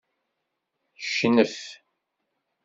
Knef. 1.09 1.57